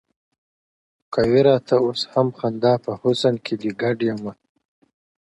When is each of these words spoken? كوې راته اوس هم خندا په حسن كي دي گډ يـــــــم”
كوې 1.13 1.39
راته 1.47 1.75
اوس 1.85 2.01
هم 2.13 2.27
خندا 2.37 2.73
په 2.83 2.91
حسن 3.01 3.35
كي 3.45 3.55
دي 3.61 3.71
گډ 3.81 3.97
يـــــــم” 4.09 4.23